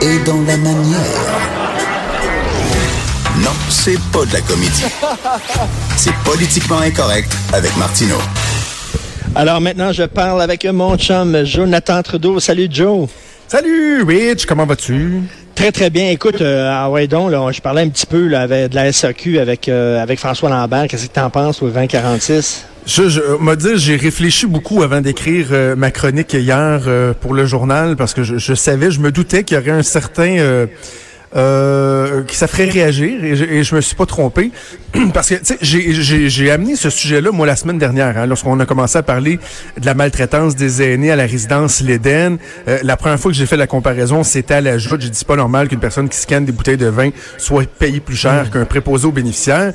[0.00, 1.00] et dans la manière.
[3.38, 4.84] Non, c'est pas de la comédie.
[5.96, 8.18] C'est politiquement incorrect avec Martineau.
[9.34, 12.38] Alors maintenant, je parle avec mon chum Jonathan Trudeau.
[12.38, 13.08] Salut Joe.
[13.48, 15.22] Salut Rich, comment vas-tu?
[15.54, 16.10] Très très bien.
[16.10, 18.92] Écoute, euh, ah ouais donc, là, je parlais un petit peu là, avec, de la
[18.92, 20.86] SAQ avec, euh, avec François Lambert.
[20.88, 22.66] Qu'est-ce que tu en penses au 2046?
[22.86, 27.32] Je, je me dire, j'ai réfléchi beaucoup avant d'écrire euh, ma chronique hier euh, pour
[27.32, 30.36] le journal parce que je, je savais, je me doutais qu'il y aurait un certain
[30.36, 30.66] euh,
[31.34, 34.50] euh, que ça ferait réagir et je, et je me suis pas trompé
[35.14, 38.66] parce que tu sais, j'ai- amené ce sujet-là moi la semaine dernière hein, lorsqu'on a
[38.66, 39.40] commencé à parler
[39.80, 42.36] de la maltraitance des aînés à la résidence l'Éden.
[42.68, 45.00] Euh, la première fois que j'ai fait la comparaison, c'était à la joute.
[45.00, 47.08] J'ai dit pas normal qu'une personne qui scanne des bouteilles de vin
[47.38, 49.72] soit payée plus cher qu'un préposé aux bénéficiaires.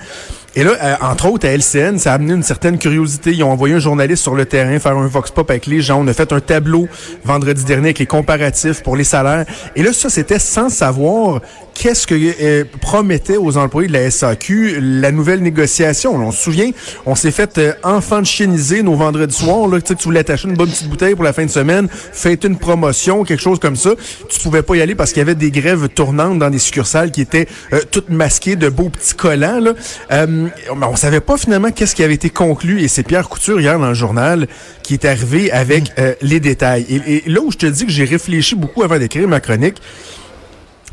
[0.55, 3.31] Et là, euh, entre autres, à LCN, ça a amené une certaine curiosité.
[3.31, 6.02] Ils ont envoyé un journaliste sur le terrain faire un vox pop avec les gens.
[6.02, 6.88] On a fait un tableau
[7.23, 9.45] vendredi dernier avec les comparatifs pour les salaires.
[9.75, 11.41] Et là, ça, c'était sans savoir
[11.80, 16.13] qu'est-ce que euh, promettait aux employés de la SAQ la nouvelle négociation?
[16.13, 16.72] On se souvient,
[17.05, 19.67] on s'est fait euh, enfant de chieniser nos vendredis soirs.
[19.67, 21.88] Là, tu sais, tu voulais t'acheter une bonne petite bouteille pour la fin de semaine,
[21.89, 23.91] faites une promotion, quelque chose comme ça.
[24.27, 27.11] Tu pouvais pas y aller parce qu'il y avait des grèves tournantes dans des succursales
[27.11, 29.61] qui étaient euh, toutes masquées de beaux petits collants.
[29.61, 29.73] Là.
[30.11, 32.81] Euh, on savait pas finalement qu'est-ce qui avait été conclu.
[32.81, 34.47] Et c'est Pierre Couture hier dans le journal
[34.83, 36.85] qui est arrivé avec euh, les détails.
[36.89, 39.77] Et, et là où je te dis que j'ai réfléchi beaucoup avant d'écrire ma chronique,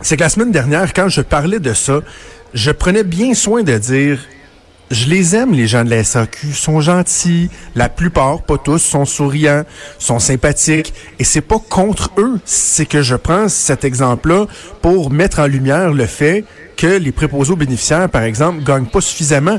[0.01, 2.01] c'est que la semaine dernière, quand je parlais de ça,
[2.55, 4.19] je prenais bien soin de dire
[4.91, 6.47] je les aime, les gens de la SAQ.
[6.49, 7.51] Ils sont gentils.
[7.75, 9.65] La plupart, pas tous, sont souriants,
[9.99, 10.95] sont sympathiques.
[11.19, 12.39] Et c'est pas contre eux.
[12.45, 14.47] C'est que je prends cet exemple-là
[14.83, 16.45] pour mettre en lumière le fait
[16.77, 19.59] que les préposés aux bénéficiaires, par exemple, gagnent pas suffisamment.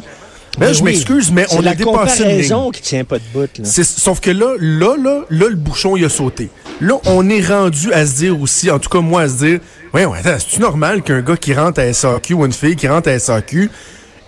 [0.58, 0.92] Ben, Ben je oui.
[0.92, 2.72] m'excuse, mais on a dépassé une ligne.
[2.72, 3.50] qui tient pas de bout.
[3.60, 3.66] Là.
[3.66, 6.50] Sauf que là, là, là, là, le bouchon, il a sauté.
[6.82, 9.60] Là, on est rendu à se dire aussi, en tout cas moi, à se dire,
[9.98, 13.10] voyons, attends, c'est-tu normal qu'un gars qui rentre à SAQ ou une fille qui rentre
[13.10, 13.72] à SAQ,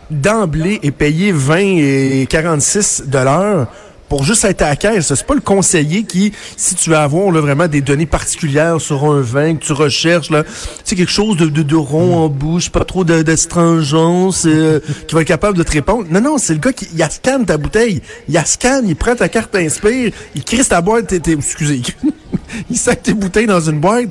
[0.10, 3.68] d'emblée est payé 20 et 46 dollars
[4.08, 5.14] pour juste être à la caisse?
[5.14, 9.04] C'est pas le conseiller qui, si tu veux avoir là, vraiment des données particulières sur
[9.04, 10.44] un vin que tu recherches, là,
[10.84, 15.28] sais, quelque chose de, de, rond en bouche, pas trop d'astringence, euh, qui va être
[15.28, 16.08] capable de te répondre.
[16.10, 18.02] Non, non, c'est le gars qui il a scanne ta bouteille.
[18.28, 21.84] Il a scanne, il prend ta carte Inspire, il crisse ta boîte, t'es- excusez,
[22.72, 24.10] il sac tes bouteilles dans une boîte,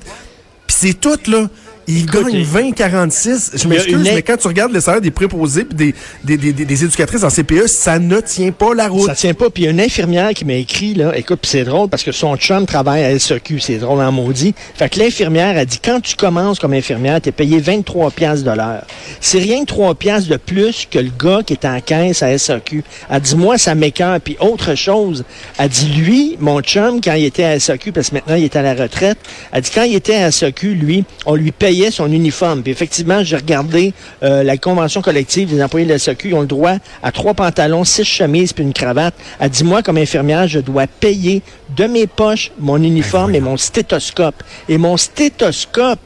[0.80, 1.48] c'est tout, là.
[1.90, 3.52] Il gagne 20-46.
[3.54, 6.66] Je m'excuse, mais quand tu regardes le salaire des préposés puis des, des, des, des,
[6.66, 9.06] des éducatrices en CPE, ça ne tient pas la route.
[9.06, 9.48] Ça tient pas.
[9.48, 12.12] Puis il y a une infirmière qui m'a écrit, là, écoute, c'est drôle parce que
[12.12, 14.54] son chum travaille à SEQ, c'est drôle en maudit.
[14.74, 18.54] Fait que l'infirmière a dit, quand tu commences comme infirmière, t'es payé 23 piastres de
[18.54, 18.84] l'heure.
[19.22, 22.36] C'est rien que 3 piastres de plus que le gars qui est en caisse à
[22.36, 22.84] SEQ.
[23.10, 24.20] Elle dit, moi, ça m'écœure.
[24.20, 25.24] Puis autre chose,
[25.58, 28.56] elle dit, lui, mon chum, quand il était à SEQ, parce que maintenant il est
[28.56, 29.16] à la retraite,
[29.52, 32.62] elle dit, quand il était à SEQ, lui, on lui payait son uniforme.
[32.62, 36.28] Puis effectivement, j'ai regardé euh, la convention collective des employés de la SEQ.
[36.28, 39.14] Ils ont le droit à trois pantalons, six chemises puis une cravate.
[39.38, 41.42] Elle dit, moi, comme infirmière, je dois payer
[41.76, 44.42] de mes poches mon uniforme et mon stéthoscope.
[44.68, 46.00] Et mon stéthoscope,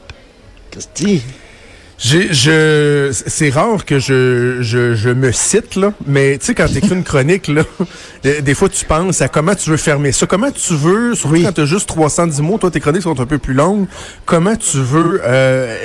[0.71, 1.21] qu'est-ce que tu dis?
[1.21, 6.67] J'ai, je, c'est rare que je, je, je me cite, là, mais tu sais, quand
[6.67, 7.63] tu écris une chronique, là,
[8.41, 10.25] des, fois, tu penses à comment tu veux fermer ça.
[10.25, 13.25] Comment tu veux, surtout quand tu as juste 310 mots, toi, tes chroniques sont un
[13.25, 13.85] peu plus longues,
[14.25, 15.77] comment tu veux euh,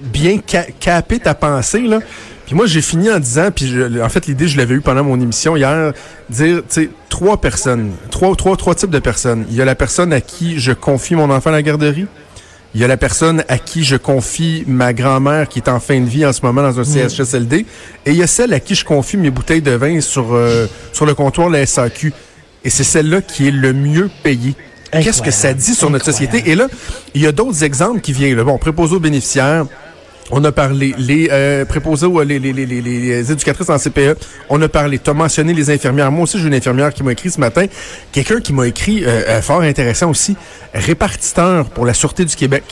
[0.00, 2.00] bien ca- caper ta pensée, là.
[2.46, 5.04] Puis moi, j'ai fini en disant, puis je- en fait, l'idée, je l'avais eu pendant
[5.04, 5.92] mon émission hier,
[6.28, 9.46] dire, tu sais, trois personnes, trois, trois, trois types de personnes.
[9.50, 12.06] Il y a la personne à qui je confie mon enfant à la garderie.
[12.74, 15.98] Il y a la personne à qui je confie ma grand-mère qui est en fin
[16.00, 17.66] de vie en ce moment dans un CHSLD.
[18.06, 20.66] Et il y a celle à qui je confie mes bouteilles de vin sur, euh,
[20.92, 22.12] sur le comptoir de la SAQ.
[22.64, 24.54] Et c'est celle-là qui est le mieux payée.
[24.92, 26.32] Qu'est-ce que ça dit sur notre Incroyable.
[26.32, 26.50] société?
[26.50, 26.68] Et là,
[27.14, 28.40] il y a d'autres exemples qui viennent.
[28.42, 29.66] Bon, préposés aux bénéficiaires.
[30.32, 34.16] On a parlé les euh, préposés ou les, les, les, les, les éducatrices en CPE.
[34.48, 34.98] On a parlé.
[34.98, 36.12] Tu as mentionné les infirmières.
[36.12, 37.66] Moi aussi, j'ai une infirmière qui m'a écrit ce matin.
[38.12, 40.36] Quelqu'un qui m'a écrit, euh, euh, fort intéressant aussi,
[40.72, 42.64] répartiteur pour la Sûreté du Québec.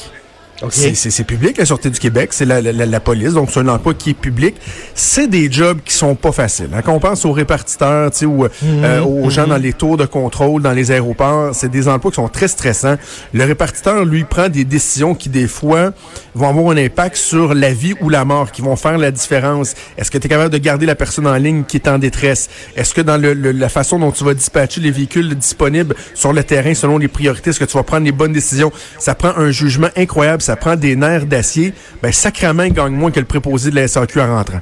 [0.71, 3.61] C'est- C'est c'est public, la Sûreté du Québec, c'est la, la, la- police, donc c'est
[3.61, 4.57] un emploi qui est public.
[4.95, 6.69] C'est des jobs qui sont pas faciles.
[6.75, 6.83] hein.
[6.85, 10.05] Quand on pense aux répartiteurs, tu sais, ou euh, aux gens dans les tours de
[10.05, 12.97] contrôle, dans les aéroports, c'est des emplois qui sont très stressants.
[13.33, 15.93] Le répartiteur, lui, prend des décisions qui, des fois,
[16.35, 19.75] vont avoir un impact sur la vie ou la mort, qui vont faire la différence.
[19.97, 22.49] Est-ce que tu es capable de garder la personne en ligne qui est en détresse?
[22.77, 26.33] Est-ce que dans le, le- la façon dont tu vas dispatcher les véhicules disponibles sur
[26.33, 28.73] le terrain selon les priorités, est-ce que tu vas prendre les bonnes décisions?
[28.99, 31.75] Ça prend un jugement incroyable, ça prend des nerfs d'acier.
[32.03, 34.61] Ben, sacrament gagne moins que le préposé de la SAQ en rentrant.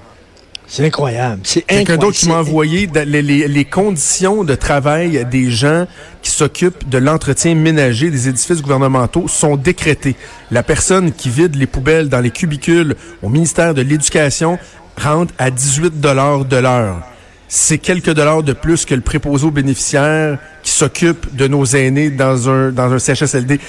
[0.67, 1.43] C'est incroyable.
[1.45, 5.87] C'est Quelqu'un d'autre qui m'a envoyé da- les, les- les conditions de travail des gens
[6.23, 10.17] qui s'occupent de l'entretien ménager des édifices gouvernementaux sont décrétées.
[10.51, 14.59] La personne qui vide les poubelles dans les cubicules au ministère de l'Éducation
[15.01, 17.01] rentre à 18 dollars de l'heure.
[17.47, 22.11] C'est quelques dollars de plus que le préposé aux bénéficiaires qui s'occupe de nos aînés
[22.11, 23.61] dans un, dans un CHSLD.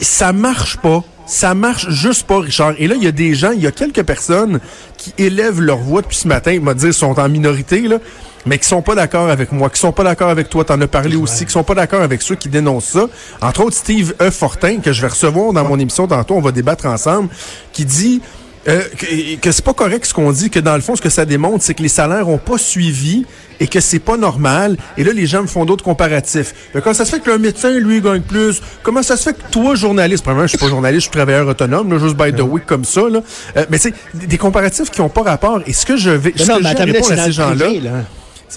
[0.00, 1.04] Ça marche pas.
[1.26, 2.74] Ça marche juste pas, Richard.
[2.78, 4.60] Et là, il y a des gens, il y a quelques personnes
[4.98, 7.96] qui élèvent leur voix depuis ce matin, m'a dire, sont en minorité, là,
[8.44, 10.86] mais qui sont pas d'accord avec moi, qui sont pas d'accord avec toi, t'en as
[10.86, 13.06] parlé aussi, qui sont pas d'accord avec ceux qui dénoncent ça.
[13.40, 14.30] Entre autres, Steve E.
[14.30, 17.30] Fortin, que je vais recevoir dans mon émission tantôt, on va débattre ensemble,
[17.72, 18.20] qui dit
[18.68, 21.10] euh, que, que c'est pas correct ce qu'on dit, que dans le fond, ce que
[21.10, 23.26] ça démontre, c'est que les salaires ont pas suivi
[23.60, 24.76] et que c'est pas normal.
[24.96, 26.54] Et là, les gens me font d'autres comparatifs.
[26.72, 28.60] Comment ça se fait que le médecin, lui, gagne plus?
[28.82, 31.46] Comment ça se fait que toi, journaliste, premièrement, je suis pas journaliste, je suis travailleur
[31.46, 33.20] autonome, là, juste by the way, comme ça, là.
[33.56, 35.60] Euh, mais c'est des des comparatifs qui ont pas rapport.
[35.66, 37.32] Et ce que je vais, ce non, que mais j'ai à attends, répondre à ces
[37.32, 37.66] gens-là,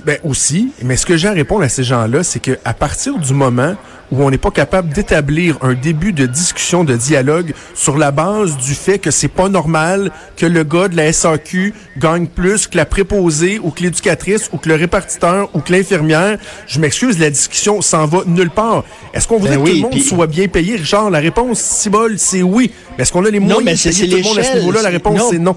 [0.06, 3.18] ben aussi, mais ce que j'ai à répondre à ces gens-là, c'est que à partir
[3.18, 3.76] du moment
[4.12, 8.58] où on n'est pas capable d'établir un début de discussion, de dialogue sur la base
[8.58, 12.78] du fait que c'est pas normal que le gars de la SAQ gagne plus que
[12.78, 16.38] la préposée ou que l'éducatrice ou que le répartiteur ou que l'infirmière,
[16.68, 18.84] je m'excuse, la discussion s'en va nulle part.
[19.14, 21.10] Est-ce qu'on voudrait Ben que tout le monde soit bien payé, Richard?
[21.10, 22.72] La réponse, si bol, c'est oui.
[22.98, 24.82] Mais est-ce qu'on a les moyens de payer tout le monde à ce niveau-là?
[24.82, 25.56] La réponse, c'est non.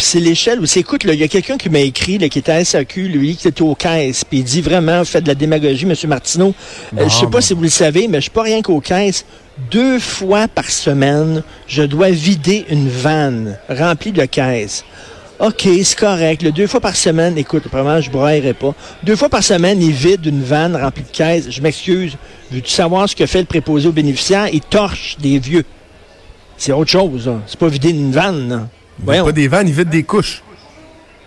[0.00, 0.78] Puis c'est l'échelle aussi.
[0.78, 3.36] Écoute, là, il y a quelqu'un qui m'a écrit, là, qui était à SAQ, lui,
[3.36, 5.94] qui était aux caisses, puis il dit vraiment, faites de la démagogie, M.
[6.08, 6.54] Martineau.
[6.96, 7.40] Euh, je sais pas bon.
[7.42, 9.26] si vous le savez, mais je suis pas rien qu'aux caisses.
[9.70, 14.86] Deux fois par semaine, je dois vider une vanne remplie de caisses.
[15.38, 16.42] OK, c'est correct.
[16.44, 18.74] Le deux fois par semaine, écoute, probablement, je braillerai pas.
[19.02, 21.50] Deux fois par semaine, il vide une vanne remplie de caisses.
[21.50, 22.16] Je m'excuse.
[22.50, 24.48] Veux-tu savoir ce que fait le préposé aux bénéficiaires?
[24.50, 25.66] Il torche des vieux.
[26.56, 27.40] C'est autre chose, là.
[27.46, 28.66] C'est pas vider une vanne, là.
[29.04, 30.42] Voyons, Pas des vannes, ils vident des couches.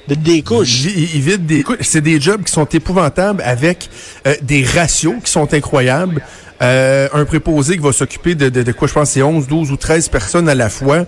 [0.08, 0.84] des couches.
[0.86, 1.78] Ils, ils vident des couches.
[1.82, 3.90] C'est des jobs qui sont épouvantables avec
[4.28, 6.22] euh, des ratios qui sont incroyables.
[6.62, 9.72] Euh, un préposé qui va s'occuper de, de, de quoi, je pense, c'est 11, 12
[9.72, 11.06] ou 13 personnes à la fois.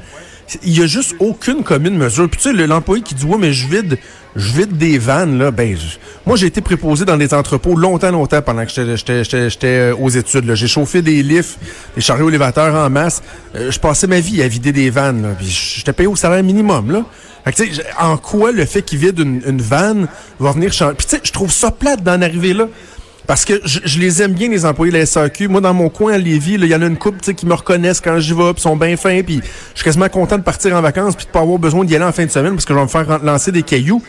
[0.64, 2.30] Il y a juste aucune commune mesure.
[2.30, 3.98] Puis tu sais, le- l'employé qui dit, ouais, mais je vide,
[4.36, 8.12] je vide des vannes, là, ben, je- moi, j'ai été préposé dans des entrepôts longtemps,
[8.12, 10.54] longtemps pendant que j'étais- euh, aux études.
[10.54, 11.58] J'ai chauffé des lifts,
[11.96, 13.24] des chariots élévateurs en masse.
[13.56, 15.30] Euh, je passais ma vie à vider des vannes, là.
[15.38, 15.48] Puis
[15.78, 17.06] j'étais payé au salaire minimum, là.
[17.44, 17.64] Fait que,
[18.00, 20.08] en quoi le fait qu'il vide une, une vanne
[20.40, 20.96] va venir changer?
[20.96, 22.68] Puis tu sais, je trouve ça plate d'en arriver là.
[23.28, 25.48] Parce que je, je les aime bien, les employés de la SAQ.
[25.48, 27.46] Moi, dans mon coin à Lévis, il y en a une couple tu sais, qui
[27.46, 29.42] me reconnaissent quand j'y vais, puis sont bien fins, puis
[29.74, 32.06] je suis quasiment content de partir en vacances, puis de pas avoir besoin d'y aller
[32.06, 34.02] en fin de semaine, parce que je vais me faire lancer des cailloux.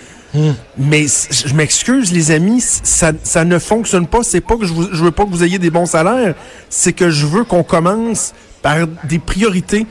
[0.76, 4.22] Mais c- je m'excuse, les amis, ça, ça ne fonctionne pas.
[4.22, 6.34] C'est pas que je, vous- je veux pas que vous ayez des bons salaires,
[6.68, 9.86] c'est que je veux qu'on commence par des priorités.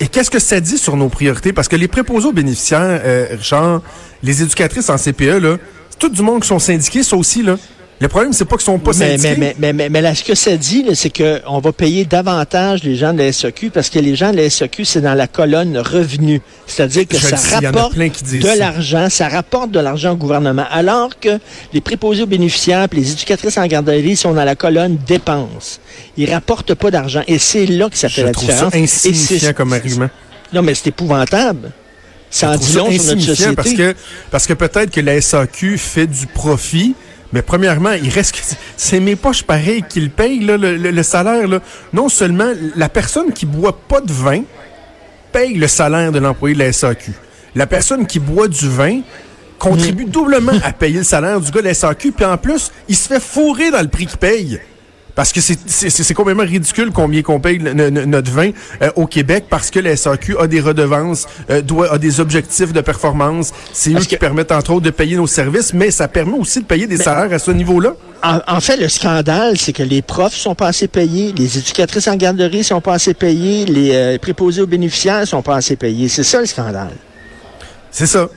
[0.00, 1.54] Et qu'est-ce que ça dit sur nos priorités?
[1.54, 3.80] Parce que les préposés aux bénéficiaires, euh, Richard,
[4.22, 5.56] les éducatrices en CPE, là,
[5.88, 7.56] c'est tout du monde qui sont syndiqués, ça aussi, là.
[7.98, 9.36] Le problème, c'est pas qu'ils sont pas mais, syndiqués.
[9.36, 12.82] mais, mais, mais, mais, mais là, ce que ça dit, c'est qu'on va payer davantage
[12.82, 15.26] les gens de la SAQ parce que les gens de la SAQ, c'est dans la
[15.26, 16.42] colonne revenus.
[16.66, 20.66] C'est-à-dire que ça rapporte de l'argent, ça rapporte de l'argent au gouvernement.
[20.70, 21.38] Alors que
[21.72, 25.80] les préposés aux bénéficiaires les éducatrices en garderie sont dans la colonne dépenses.
[26.16, 27.22] Ils rapportent pas d'argent.
[27.26, 28.72] Et c'est là que ça fait je la trouve différence.
[28.72, 30.10] ça insignifiant comme argument.
[30.52, 31.72] Non, mais c'est épouvantable.
[32.30, 33.54] Ça en dit long sur notre société.
[33.54, 33.94] parce que
[34.30, 36.94] parce que peut-être que la SAQ fait du profit,
[37.32, 38.40] mais premièrement, il reste que
[38.76, 41.60] c'est mes poches pareilles qui le payent là, le, le- le salaire là.
[41.92, 44.42] Non seulement la personne qui boit pas de vin
[45.32, 47.12] paye le salaire de l'employé de la SAQ.
[47.54, 49.00] La personne qui boit du vin
[49.58, 52.96] contribue doublement à payer le salaire du gars de la SAQ, puis en plus, il
[52.96, 54.60] se fait fourrer dans le prix qu'il paye.
[55.16, 58.50] Parce que c'est- c'est c'est complètement ridicule combien qu'on paye le- notre vin
[58.82, 62.72] euh, au Québec parce que la SAQ a des redevances, euh, doit, a des objectifs
[62.72, 63.50] de performance.
[63.72, 66.66] C'est eux qui permettent entre autres de payer nos services, mais ça permet aussi de
[66.66, 67.94] payer des salaires à ce niveau-là.
[68.22, 72.08] En, en fait, le scandale, c'est que les profs sont pas assez payés, les éducatrices
[72.08, 76.08] en garderie sont pas assez payés, les euh, préposés aux bénéficiaires sont pas assez payés.
[76.08, 76.92] C'est ça le scandale.
[77.90, 78.28] C'est ça.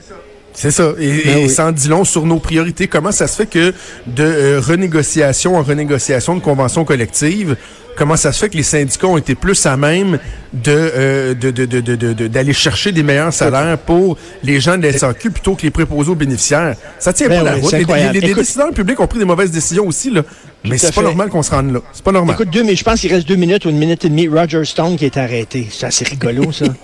[0.60, 0.92] C'est ça.
[0.98, 1.54] Et, Ben et oui.
[1.58, 2.86] en dit long sur nos priorités.
[2.86, 3.72] Comment ça se fait que
[4.06, 7.56] de euh, renégociation en renégociation de conventions collectives,
[7.96, 10.18] comment ça se fait que les syndicats ont été plus à même
[10.52, 15.30] de euh, de- de- d'aller chercher des meilleurs salaires pour les gens de la SAQ
[15.30, 16.76] plutôt que les préposés aux bénéficiaires?
[16.98, 17.72] Ça tient Ben pas la route.
[17.72, 20.24] Les, décideurs publics ont pris des mauvaises décisions aussi, là.
[20.62, 21.02] Mais c'est pas fait.
[21.06, 21.80] normal qu'on se rende là.
[21.94, 22.34] C'est pas normal.
[22.34, 24.28] Écoute, deux, mais je pense qu'il reste deux minutes ou une minute et demie.
[24.28, 25.66] Roger Stone qui est arrêté.
[25.70, 26.66] C'est assez rigolo, ça.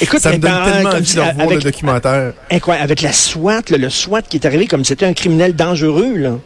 [0.00, 2.32] Écoute, ça me donne dans- tellement envie de revoir le avec, documentaire.
[2.50, 5.54] incroyable, avec la SWAT, là, le SWAT qui est arrivé comme si c'était un criminel
[5.54, 6.38] dangereux, là.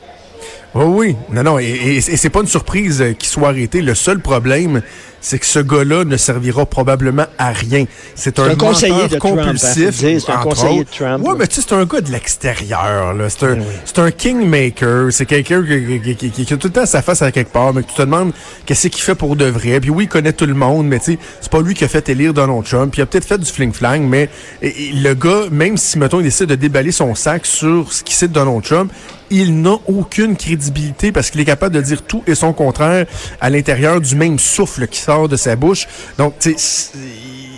[0.74, 1.16] Oui, oui.
[1.32, 1.58] Non, non.
[1.58, 3.80] Et, et, et c'est pas une surprise qu'il soit arrêté.
[3.80, 4.82] Le seul problème,
[5.26, 7.86] c'est que ce gars-là ne servira probablement à rien.
[8.14, 9.90] C'est un, un conseiller de compulsif.
[9.90, 11.24] C'est un conseiller de Trump.
[11.26, 13.12] Oui, mais tu sais, c'est un gars de l'extérieur.
[13.28, 13.64] C'est un, oui.
[13.96, 15.08] un kingmaker.
[15.10, 17.74] C'est quelqu'un qui, qui, qui, qui, a tout le temps sa face à quelque part,
[17.74, 18.30] mais que tu te demandes
[18.66, 19.80] qu'est-ce qu'il fait pour de vrai.
[19.80, 21.88] Puis oui, il connaît tout le monde, mais tu sais, c'est pas lui qui a
[21.88, 22.92] fait élire Donald Trump.
[22.92, 24.28] Puis il a peut-être fait du fling-flang, mais
[24.62, 28.04] et, et, le gars, même si, mettons, il décide de déballer son sac sur ce
[28.04, 28.92] qui c'est de Donald Trump,
[29.30, 33.06] il n'a aucune crédibilité parce qu'il est capable de dire tout et son contraire
[33.40, 35.86] à l'intérieur du même souffle qui sort de sa bouche.
[36.18, 36.34] Donc,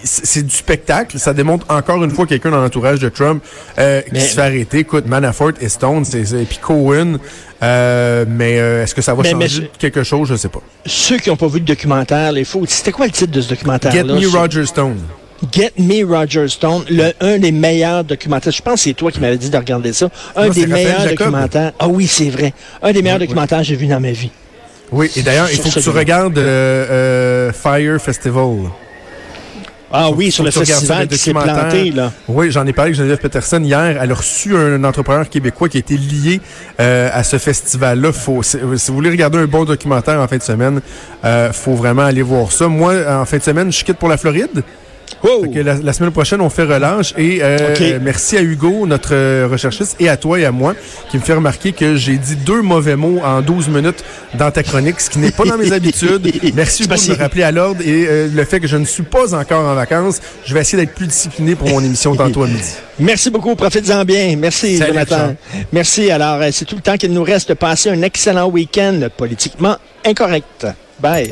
[0.05, 1.19] c'est du spectacle.
[1.19, 3.43] Ça démontre encore une fois quelqu'un dans l'entourage de Trump
[3.79, 4.79] euh, qui mais, se fait arrêter.
[4.79, 7.19] Écoute, Manafort et Stone, c'est puis Cohen.
[7.63, 10.29] Euh, mais euh, est-ce que ça va mais, changer mais, quelque chose?
[10.29, 10.61] Je sais pas.
[10.87, 13.49] Ceux qui n'ont pas vu le documentaire, les faux, c'était quoi le titre de ce
[13.49, 14.99] documentaire Get Me Roger Stone.
[15.53, 18.53] Get Me Roger Stone, le, un des meilleurs documentaires.
[18.53, 20.09] Je pense que c'est toi qui m'avais dit de regarder ça.
[20.35, 21.73] Un des meilleurs documentaires.
[21.79, 22.53] Ah oui, c'est vrai.
[22.83, 24.31] Un des meilleurs documentaires que j'ai vu dans ma vie.
[24.91, 28.71] Oui, et d'ailleurs, il faut que tu regardes euh, Fire Festival.
[29.91, 32.13] Ah oui, sur le festival qui s'est planté, là.
[32.29, 33.99] Oui, j'en ai parlé avec Geneviève Peterson hier.
[34.03, 36.41] Elle a reçu un entrepreneur québécois qui a été lié
[36.79, 38.13] euh, à ce festival-là.
[38.13, 40.81] Faut, si, si, vous voulez regarder un bon documentaire en fin de semaine,
[41.25, 42.69] euh, faut vraiment aller voir ça.
[42.69, 44.63] Moi, en fin de semaine, je quitte pour la Floride.
[45.23, 45.45] Oh.
[45.55, 47.15] La, la, semaine prochaine, on fait relâche.
[47.17, 47.99] Et euh, okay.
[48.01, 50.75] merci à Hugo, notre recherchiste, et à toi et à moi,
[51.11, 54.63] qui me fait remarquer que j'ai dit deux mauvais mots en 12 minutes dans ta
[54.63, 56.31] chronique, ce qui n'est pas dans mes habitudes.
[56.55, 59.03] Merci Hugo de me rappeler à l'ordre et euh, le fait que je ne suis
[59.03, 60.21] pas encore en vacances.
[60.45, 62.75] Je vais essayer d'être plus discipliné pour mon émission tantôt à midi.
[62.99, 63.55] Merci beaucoup.
[63.55, 64.37] Profites-en bien.
[64.37, 65.37] Merci, Salut, Jonathan.
[65.73, 66.11] Merci.
[66.11, 67.55] Alors, c'est tout le temps qu'il nous reste.
[67.55, 70.67] Passer un excellent week-end politiquement incorrect.
[71.01, 71.31] Bye.